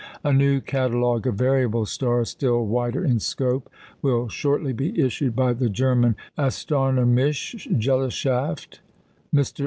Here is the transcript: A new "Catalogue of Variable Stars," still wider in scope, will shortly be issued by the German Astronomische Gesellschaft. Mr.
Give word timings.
A 0.23 0.33
new 0.33 0.61
"Catalogue 0.61 1.27
of 1.27 1.35
Variable 1.35 1.85
Stars," 1.85 2.29
still 2.29 2.65
wider 2.65 3.05
in 3.05 3.19
scope, 3.19 3.69
will 4.01 4.29
shortly 4.29 4.73
be 4.73 4.99
issued 4.99 5.35
by 5.35 5.53
the 5.53 5.69
German 5.69 6.15
Astronomische 6.39 7.67
Gesellschaft. 7.79 8.79
Mr. 9.31 9.59